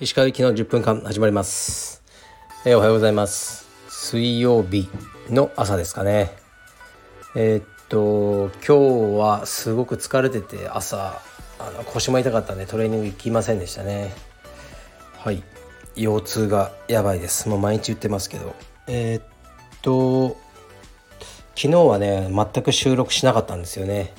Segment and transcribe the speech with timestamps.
[0.00, 2.02] 石川行きの10分間始まります、
[2.64, 3.68] え、おはようございます。
[3.88, 4.88] 水曜日
[5.30, 6.32] の朝ですかね。
[7.36, 11.22] えー、っと今日はすごく疲れてて朝
[11.60, 14.12] あの腰も痛かったんでトレーニング行きませんでしたね。
[15.18, 15.44] はい。
[15.94, 17.48] 腰痛がやばいです。
[17.48, 18.56] もう毎日言ってますけど。
[18.88, 19.24] えー、っ
[19.82, 20.36] と
[21.60, 24.14] 昨日はね全く収録しなかったんですよね。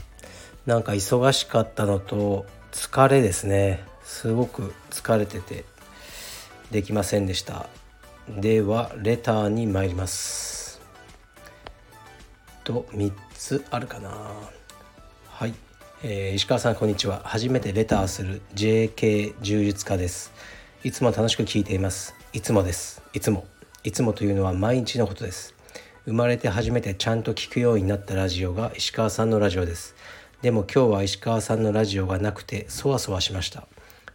[0.66, 3.86] なんか忙しかったのと疲れですね。
[4.04, 5.64] すごく疲れてて
[6.70, 7.68] できませんでした。
[8.28, 10.82] ではレターに参ります。
[12.66, 14.12] と3つあるかな。
[15.30, 15.54] はい、
[16.04, 17.22] えー、石川さんこんにちは。
[17.24, 20.34] 初めてレターする JK 柔術家です。
[20.84, 22.16] いつも楽しく聞いています。
[22.34, 23.02] いつもです。
[23.14, 23.48] いつも。
[23.86, 25.58] いつもというのは毎日のことです。
[26.10, 29.94] 生まれて初めてちゃんと聞くようになったラジオが石川さんのラジオです。
[30.42, 33.68] でも今日は石川さんのラジオがなくてそわそわしました。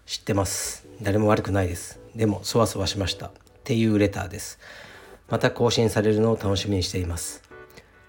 [0.05, 0.89] 知ってます。
[1.03, 2.01] 誰も悪くないです。
[2.17, 3.27] でもそわそわしました。
[3.27, 4.59] っていうレターです。
[5.29, 7.45] また更新されるのを楽しみにしています。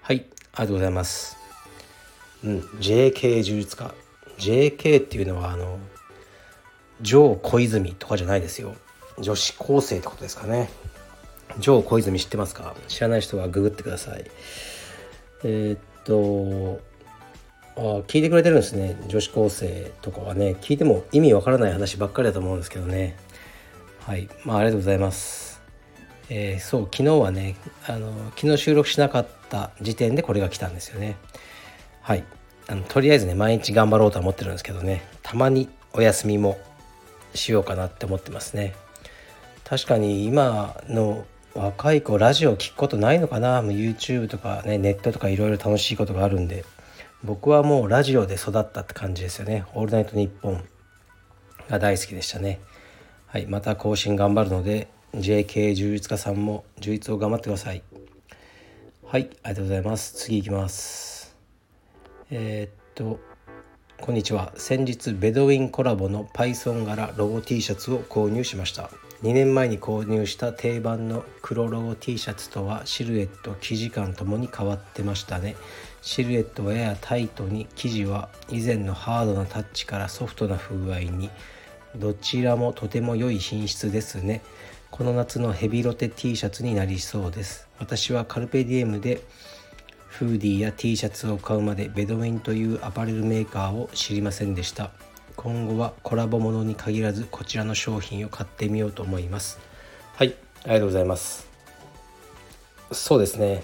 [0.02, 1.36] はいありがとうございます。
[2.42, 3.94] うん JK 充実家。
[4.38, 5.78] JK っていうのはあの
[7.02, 8.74] 上小泉とかじゃないですよ。
[9.20, 10.70] 女子高生ってことですかね。
[11.58, 12.74] 上小泉知ってますか？
[12.88, 14.24] 知らない人はググってください。
[15.44, 16.80] えー、っと
[17.76, 18.96] あ聞いてくれてるんですね。
[19.08, 20.56] 女子高生とかはね。
[20.60, 23.16] 聞いても意味わからない話ばっかりだと思うんですけどね。
[24.00, 24.28] はい。
[24.44, 25.60] まあありがとうございます。
[26.28, 31.16] えー、そう昨日はねあの昨日収録しなかった時点でこれが来たんですよね。
[32.02, 32.24] はい。
[32.68, 35.06] あのとりあえずね毎日頑張ろうとは思ってるんですけどね。
[35.22, 36.58] たまにお休みも
[37.34, 38.74] しようかなって思ってますね。
[39.64, 41.24] 確かに今の
[41.56, 43.62] 若い子ラジオ聞くことないのかな？
[43.62, 46.64] もう YouTube とかねネットとかいろいろ楽しいことがあるんで。
[47.24, 50.62] 僕はもうラジオで育ったって感じですよね「オールナイトニッポン」
[51.68, 52.60] が大好きでしたね。
[53.26, 57.82] はいまた更新頑張るので JK 充実家さんも充実を頑張ってください。
[59.02, 60.12] はいありがとうございます。
[60.14, 61.34] 次いきます。
[62.30, 63.18] えー、っと
[63.98, 64.52] こんにちは。
[64.56, 68.90] 先日ベドウィンコラボの Python 柄ロゴ T シャツを購入しました。
[69.22, 75.56] 2年前に購入した定番の黒ロゴ T シャツとはシルエット生地感ともに変わってましたね。
[76.02, 81.30] シルエットはややタイトに生地は以前のハードなタッチからソフトな風合いに。
[81.96, 84.42] どちらもとても良い品質ですね。
[84.90, 87.68] この夏のヘビロテ T シャツになりそうです。
[87.78, 89.22] 私はカルペディエムで
[90.08, 94.90] フーディーや T シャツを買うまでベドウィンというアパレルメーカーを知りませんでした。
[95.36, 99.58] 今後はコラボものに限らずこちらの商品を買ってみようと思います
[100.14, 101.48] はいありがとうございます
[102.92, 103.62] そうですね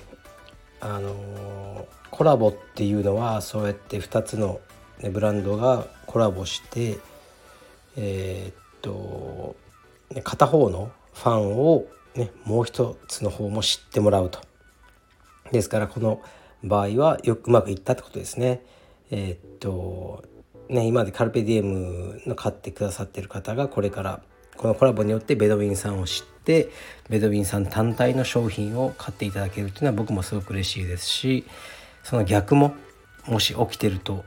[0.80, 4.60] あのコラボっていうのはそうやって2つの、
[5.00, 6.98] ね、ブランドがコラボして
[7.96, 9.56] えー、っと、
[10.14, 14.40] ね、片方のファンを、ね、もう一つの方も知ってもらうと。
[15.50, 16.22] ですからこの
[16.64, 18.62] 場合はよくうまくいったってことですね。
[19.10, 20.24] えー、っと
[20.68, 24.20] ね今までカルペディエムの買ってくださってる方がこれから
[24.56, 26.70] このコラボによってベドウィンさんを知って
[27.08, 31.44] ベドウィンさん単体の商品を買っていただけるっていうのは僕もすごく嬉しいですし
[32.04, 32.74] その逆も
[33.26, 34.24] もし起きてると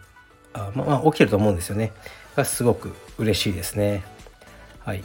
[0.54, 1.92] あまあ、まあ、起きてると思うんですよね。
[2.36, 4.04] がすごく嬉しいですね。
[4.80, 5.04] はい。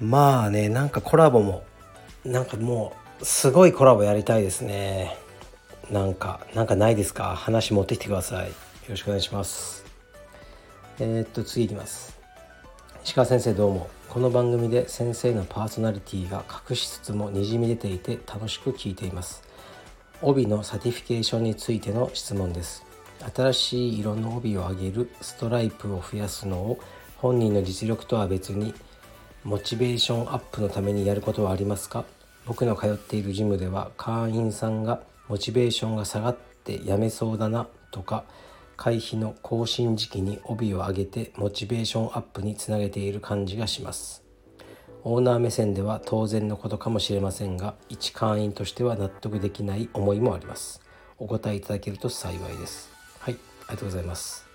[0.00, 1.64] まあねなんかコラボも
[2.24, 5.16] なんかもうすごいコラボやりたいですね。
[5.90, 7.36] なんかなんかないですか？
[7.36, 8.52] 話持ってきてください。
[8.90, 9.84] よろしくお願いします。
[10.98, 12.18] えー、っと次いきます。
[13.04, 13.88] 石川先生どうも。
[14.08, 19.44] この番組で先生のパーソナリティが隠しつつもにじみ出ていて楽しく聞いています。
[20.22, 22.84] 帯の certification についての質問です。
[23.32, 26.80] 新しい色の帯を上げるストライプを増やすのを
[27.18, 28.74] 本人の実力とは別に
[29.44, 32.04] モチベーションアップのためにやることはありますか？
[32.44, 38.24] 僕の通っているジムでは会員さんがモチベーションが下がってやめそうだなとか
[38.80, 44.24] 会費の更新時期に帯を上げてモチベーションアップにつなげている感じがします。
[45.04, 50.80] オーナー目線では当然のことかもしれませんが一会員としては納得できない思いもあります。
[51.18, 52.90] お答えいただけると幸いです。
[53.18, 54.46] はいありがとうございます。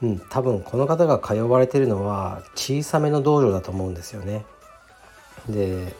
[0.00, 4.46] うん多分この方が通われてるのは小さめの道場だと思うんですよね。
[5.50, 5.94] で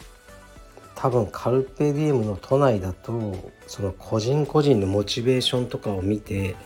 [0.94, 6.56] 多分カルペディエムの都内だとその個人個人のモチベーションとかを見て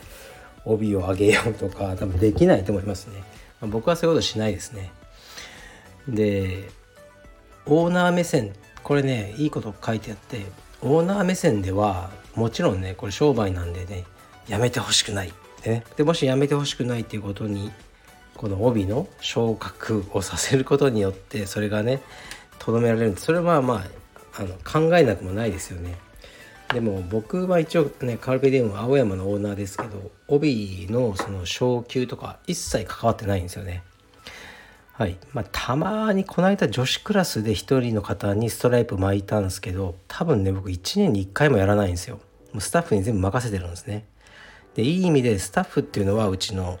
[0.67, 3.23] 帯を上げようとか多分できないと思いますね。
[3.61, 4.91] ま僕はそういうことしないですね。
[6.07, 6.69] で
[7.65, 8.53] オーナー目線
[8.83, 10.45] これねいいこと書いてあって
[10.81, 14.05] オーナー目線ではもちろんねこれ商売なんでね
[14.47, 15.33] やめてほしくない,、
[15.65, 17.71] ね、でもしやめてほしくないっていうことに
[18.35, 22.01] この帯の昇格をさせることによってそれがね
[22.59, 23.17] とどめられる。
[23.17, 23.85] それはま
[24.35, 25.95] ああの考えなくもないですよね。
[26.73, 33.83] でも僕は一応ねカルペディウム青山のオーナーですけど帯のその昇級とか一切関わってないんですよね。
[34.93, 42.19] はいまあ、たまにこの間女子クラスで1人の方にストライプ巻いたんですけど多分ね僕1年に1回もやらないんですよ。
[42.51, 44.05] もうスタッフに全部任せてるんですね。
[44.75, 46.79] でいい意味でスタッフっていうのはうちの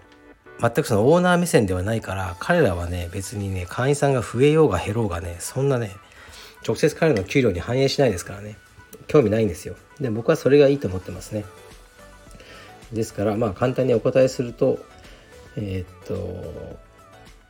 [0.59, 5.91] 全くそのオーナー目線ではないから彼らはね別にね会員さんが増えようが減ろうがねそんなね
[6.65, 8.57] 直接彼らの給料に反映しないですからね
[9.07, 9.75] 興味ないんですよ。
[9.99, 11.45] で僕はそれがいいと思ってますね。
[12.91, 14.79] ですからまあ簡単にお答えすると
[15.55, 16.79] えー、っと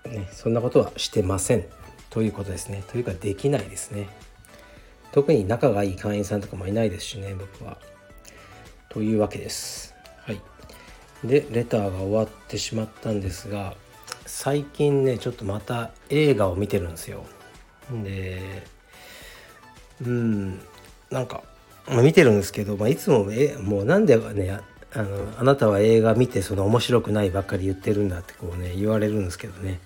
[0.09, 1.65] ねそんなことはしてません。
[2.09, 2.83] ということですね。
[2.87, 4.07] というかできないですね。
[5.11, 7.77] 特に仲がいい会員さんとかもいないですしね僕は。
[8.89, 9.95] というわけです。
[10.21, 10.41] はい。
[11.23, 13.73] でレターが終わってしまったんですが
[14.25, 17.25] 最近ねちょっとまた映画を見てるんですよ。
[17.91, 18.63] で
[20.01, 20.59] うん。
[21.11, 21.43] なんか、
[21.87, 24.59] ま、見てるんですけど、まあ、いつもえもうなんでね
[24.93, 29.79] あのあなたは映画見てその面白くないばっかり言ってるんだってこうね言われるんですけどね。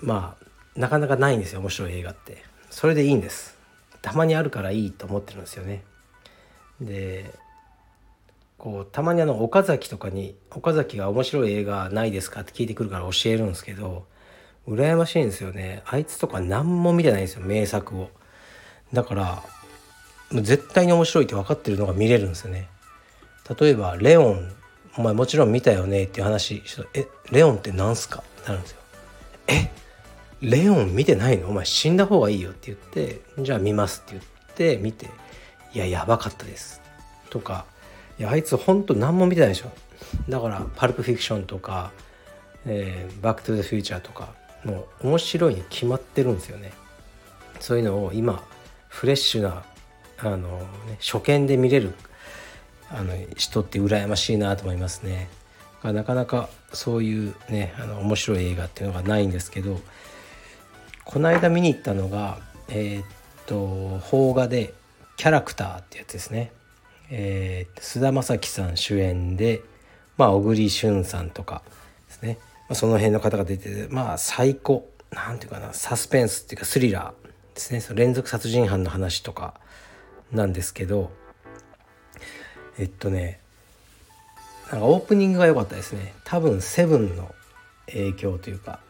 [0.00, 0.46] まあ
[0.78, 2.42] なかなかないんですよ面白い映画って。
[2.70, 3.56] それでいいんです。
[4.02, 5.82] たまにあるからいいと思ってるんですよね。
[6.80, 7.32] で
[8.58, 14.06] こうたまにあの岡崎とかに岡崎が面白い映画ないですかって聞いてくるから教えるんですけど
[14.66, 15.82] 羨ましいんですよね。
[15.86, 18.10] あいつとか何も見てないんですよ名作を。
[18.92, 19.42] だから
[20.32, 22.68] 絶対に面白いって分かってるのが見れるんですよね。
[23.58, 24.52] 例えば「レオン
[24.96, 26.62] お前もちろん見たよね」っていう話
[26.94, 28.78] えレオンって何すか?」ってなるんですよ。
[29.48, 29.70] え？
[30.42, 31.48] レオン見てないの？
[31.48, 35.06] お前死んだ方がいいよって言ってじゃあ見ますって言って見て
[35.72, 36.82] いややばかったです。
[37.30, 37.64] とか
[38.18, 39.70] いやあいつほんと何も見てないでしょ。
[40.28, 41.92] だからパルプフィクションとか、
[42.66, 44.34] えー、バックトゥザフューチャーとか
[44.64, 46.72] もう面白いに決まってるんですよね。
[47.60, 48.42] そういうのを今
[48.88, 49.64] フレッシュな
[50.18, 51.94] あの、ね、初見で見れる
[52.90, 55.28] あの人って羨ましいなと思いますね。
[55.82, 59.78] なかなかそういうねあの面白い映画っていうのがないんですけど
[61.04, 63.04] この間見に行ったのがえー、っ
[63.46, 64.74] と邦画で
[65.16, 66.52] 「キャラクター」ってやつですね。
[67.08, 69.62] えー、菅田将暉さん主演で
[70.16, 71.62] まあ小栗旬さんとか
[72.08, 79.54] ですね、まあ、その辺の方が出ててまあ最高なんていうかなサスペンスっていうかスリラーですねその連続殺人犯の話とか
[80.32, 81.10] なんですけど
[82.78, 83.40] えっとね
[84.70, 86.14] なんかオープニングが良かったですね。
[86.24, 87.34] 多分セブンの
[87.86, 88.80] 影響というか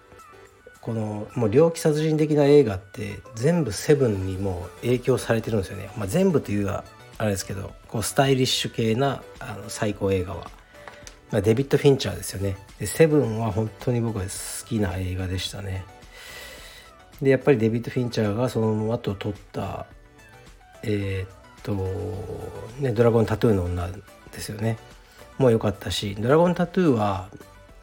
[0.81, 6.85] このもう猟奇殺人的な映画って全部セブンにもう影響されてるんですよね、まあ、全部というは
[7.19, 10.50] あれですけどこうスタイリッシュ系なあの最高映画は、
[11.33, 12.56] まあ、デビッド・フィンチャーですよね。
[12.79, 15.85] でセブンは本当に僕は好きな映画でしたね。
[17.21, 19.87] でやっぱりデビッド・フィンチャーがその後撮った
[20.87, 21.29] えー、っ
[21.62, 21.75] と
[22.81, 23.88] ね「ドラゴンタトゥーの女」
[24.33, 24.79] ですよね。
[25.38, 27.29] もう良かったし「ドラゴンタトゥーは」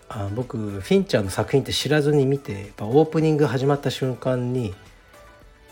[0.10, 4.74] あ僕フィンチャーの作品って知らずに見てやっぱオープニング始まった瞬間に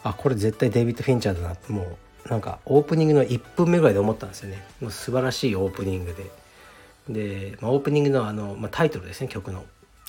[0.03, 4.63] あこれ絶対デイビッド・フィンチャーだなってもうなんかオープニングの1分目ぐらいで思ったんですよね。
[4.79, 7.51] もう素晴らしいオープニングで。
[7.51, 9.63] で、まあ、オープニングのあの、まあ、タイトルですね曲の。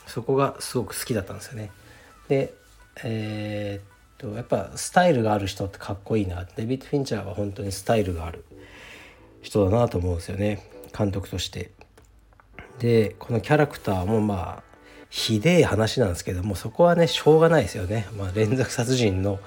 [0.06, 1.70] そこがすごく好きだったんですよね。
[2.28, 2.54] で
[3.02, 3.91] えー、
[4.22, 8.44] とやっぱスタイルがある人ってかっこいいなデビッド・フィンチャーは本当にスタイルがある
[9.42, 10.66] 人だなと思うんですよね。
[10.96, 11.72] 監督として。
[12.78, 14.62] でこのキャラクターもまあ
[15.10, 19.40] ひでえ話なんですけどもそこはねしょうがないですよね、まあ、連続殺人の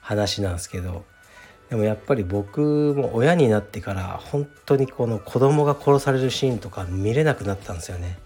[0.00, 1.04] 話なんですけど。
[1.68, 8.18] でもやっぱり僕も親になってから本当にこの子供が殺されるシーンとか見れなくなったんですよね。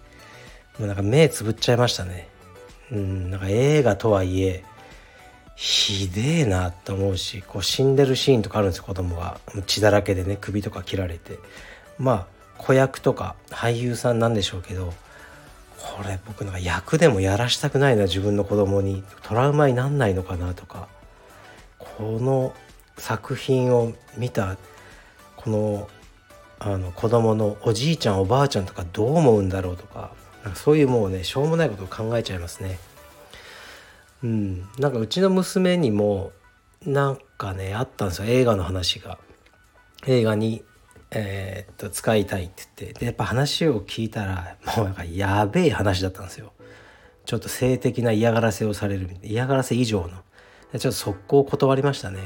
[0.78, 2.28] もうなんか目つぶっちゃいましたね。
[2.90, 4.64] うんなんか映画とはいえ
[5.56, 9.38] ひでえなと思うしこう死んでるシーンとかあるんですよ子供が。
[9.66, 11.38] 血だらけでね首とか切られて。
[11.98, 12.26] まあ
[12.58, 14.92] 子役とか俳優さんなんでしょうけど
[15.78, 19.04] これ僕なんか役でもやらしたくないな自分の子供に。
[19.22, 20.88] トラウマになんないのかなとか。
[21.78, 22.52] この
[22.98, 24.56] 作品を見た
[25.36, 25.88] この
[26.58, 30.12] あの子供のおじいちゃんおばあちゃんとかどう思うんだろうとか
[30.54, 32.78] そういうもうねしょうもないことを考えちゃいますね。
[34.22, 36.32] うん、なんかうちの娘にも
[36.86, 39.18] なんかねあったんですよ映画の話が。
[40.06, 40.62] 映画に、
[41.10, 46.52] えー、っと使いたいって言ってでやっぱ話を聞いたらもうなんかやべえ話だったんですよ。
[47.24, 52.20] ちょっと性的な嫌がらせをされる嫌がらせ以上のちょっと速攻断りましたね。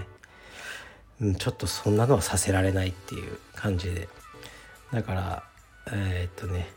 [1.20, 4.08] うん、ちょっとそんなのはさせられないっていう感じで
[4.92, 5.44] だから
[5.92, 6.68] えー、っとね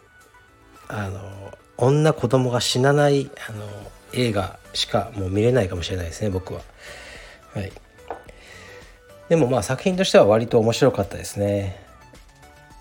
[0.87, 3.65] あの女子供が死なないあの
[4.13, 6.61] 映画しかもう見れないかもしれないですね僕は。
[7.53, 7.71] はい。
[9.29, 11.81] でもまあ作品としては割と面白かったですね。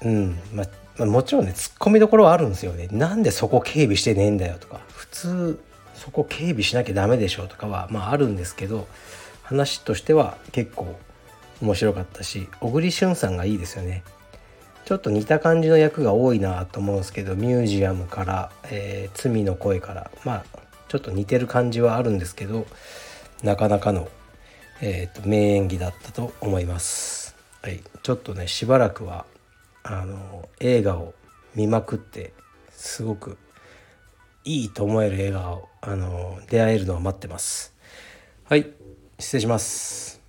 [0.02, 0.38] うん。
[0.52, 0.64] ま
[0.98, 2.88] あ、もちろんねツッコミどころはあるんですよね。
[2.90, 5.60] なんでそこ警備してねえんだよとか普通
[5.94, 8.88] そこ警備しなきゃダメでしょとかはまああるんですけど
[9.42, 10.98] 話としては結構
[11.60, 14.02] 面白かったし小栗旬さんがいいですよね。
[14.84, 22.66] ちょっと似た感じの役が多いなと思うんですけどミュージアムから「えー、罪の声」からまあちょっと似てる感じはあるんですけど
[23.42, 24.08] なかなかの、
[24.80, 27.36] えーと、名演技だったと思います。
[27.62, 29.26] はい、ちょっとねしばらくは
[29.82, 31.14] あの映画を
[31.54, 32.32] 見まくって
[32.70, 33.38] すごく
[34.44, 37.74] いいと思える映画をあの出会えるのを待ってます。
[38.44, 38.66] はい
[39.18, 40.19] 失礼します。